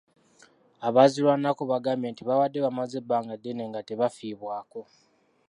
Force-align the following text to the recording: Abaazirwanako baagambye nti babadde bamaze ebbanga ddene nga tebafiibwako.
Abaazirwanako 0.87 1.61
baagambye 1.71 2.07
nti 2.11 2.21
babadde 2.27 2.59
bamaze 2.65 2.95
ebbanga 3.01 3.33
ddene 3.37 3.63
nga 3.69 3.81
tebafiibwako. 3.87 4.81